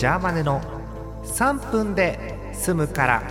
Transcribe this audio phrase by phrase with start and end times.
[0.00, 0.62] ジャーマネの
[1.24, 3.22] 3分で済むから。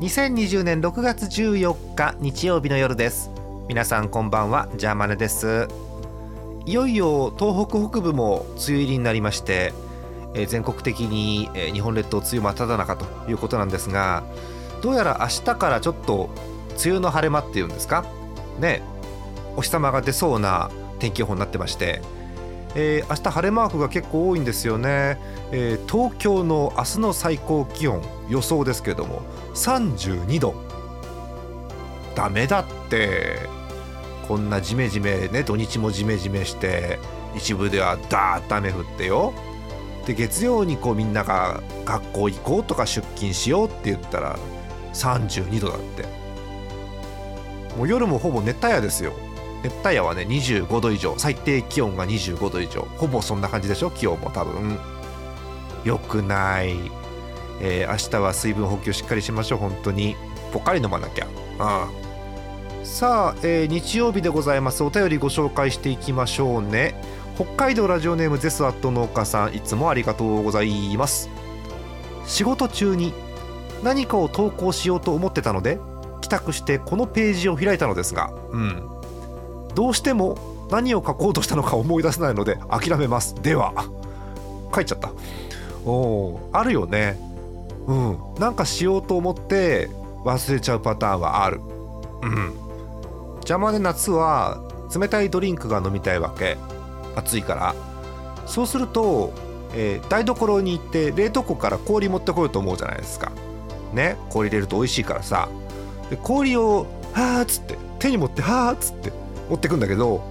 [0.00, 3.30] 2020年6月14日日曜日の夜です。
[3.68, 4.68] 皆さんこんばんは。
[4.76, 5.68] ジャーマネです。
[6.66, 9.72] いよいよ東北北部も梅雨入りになりまして
[10.34, 14.24] え全国的に、え日本列島梅雨真っ只中ということなんですが
[14.82, 16.30] どうやら明日からちょっと
[16.84, 18.04] 梅雨の晴れ間っていうんですか？
[18.58, 18.82] ね。
[19.54, 20.68] お日様が出そうな
[20.98, 22.02] 天気予報になってまして、
[22.74, 25.18] えー、明日晴れマークが結構多いんですよね、
[25.52, 29.22] えー、東京の明日の最高気温予想ですけども
[29.54, 30.54] 32度。
[32.14, 33.64] ダメだって。
[34.28, 36.98] こんなジメジメね土日もジメジメして
[37.36, 39.34] 一部ではダーッと雨降ってよ。
[40.06, 44.38] で月曜にこうみんなが学校行こうとか出勤しようって言ったら
[44.94, 46.04] 32度だって。
[47.76, 49.12] もう夜もほぼ熱帯夜ですよ。
[49.64, 51.14] 熱帯夜はね25度以上。
[51.18, 52.82] 最低気温が25度以上。
[52.98, 53.90] ほぼそんな感じでしょ？
[53.90, 54.78] 気温も多分。
[55.84, 56.76] よくない、
[57.60, 59.58] えー、明日は水分補給しっかりしましょう。
[59.58, 60.16] 本当に。
[60.52, 61.26] ポカリ飲まなきゃ。
[61.26, 62.04] うん
[62.84, 64.84] さあ、えー、日曜日でございます。
[64.84, 66.94] お便りご紹介していきましょうね。
[67.34, 69.54] 北海道ラジオネームゼスアット農家さん。
[69.54, 71.30] いつもありがとうございます。
[72.26, 73.14] 仕事中に
[73.82, 75.78] 何かを投稿しようと思ってたので
[76.20, 78.30] 帰宅してこのページを開いたのですが。
[78.50, 78.93] うん。
[79.74, 80.38] どうしても
[80.70, 83.34] 何を書こうとしたのか思い出せないので諦めます。
[83.42, 83.72] では
[84.74, 85.12] 書いちゃった。
[85.84, 87.18] おあるよね。
[87.86, 88.18] うん。
[88.38, 89.90] なんかしようと思って
[90.24, 91.60] 忘れちゃうパターンはある。
[92.22, 92.52] うん。
[93.36, 94.62] 邪魔で夏は
[94.98, 96.56] 冷たいドリンクが飲みたいわけ。
[97.16, 97.74] 暑いから。
[98.46, 99.32] そうすると、
[99.74, 103.32] えー、台所に行って冷凍庫から氷持ってこようと思うじゃないですか。
[103.92, 104.16] ね。
[104.30, 105.48] 氷入れると美味しいからさ。
[106.10, 109.12] で氷を「はあ」っつって手に持って「はあ」っつって
[109.48, 110.22] 持ってくんだけど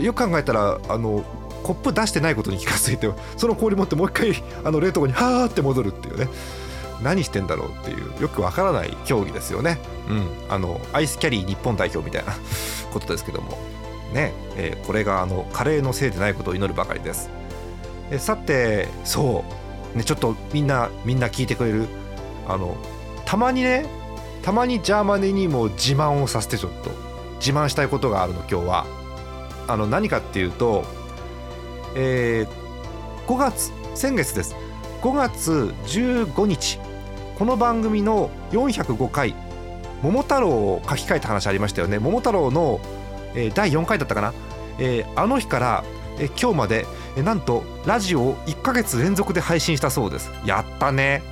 [0.00, 1.24] よく考えたらあの
[1.62, 6.28] コップ出してないことに気が付いてその氷持ってもう一回あの冷凍庫に「はあ」って戻るっていうね。
[7.02, 9.78] 何してんだろうっていうよくわからない競技ですよね。
[10.08, 12.32] うん、あのアイスキャリー日本代表みたいな
[12.92, 13.58] ことですけども。
[14.12, 17.28] ね、えー、これがあのカレーのせいでないことを祈るばかりです。
[18.10, 19.44] えさてそ
[19.94, 19.98] う。
[19.98, 21.86] ねちょっとみんなみんな聞いてくれる。
[22.48, 22.74] あの
[23.26, 23.84] たまにね
[24.42, 27.07] たまにジャーマネにも自慢をさせてちょっと。
[27.38, 28.86] 自慢したいことがあるの今日は。
[29.66, 30.84] あの何かっていうと、
[31.94, 34.54] えー、5月先月です。
[35.02, 36.78] 5月15日。
[37.38, 39.34] この番組の405回
[40.02, 41.98] 「桃太郎」を書き換えた話ありましたよね。
[41.98, 42.80] 桃太郎の
[43.34, 44.32] えー、第4回だったかな、
[44.78, 45.84] えー、あの日から、
[46.18, 50.30] えー、今日まで、えー、なんとラジオを1ヶ月連続で配信したそうです。
[50.44, 51.22] やったね。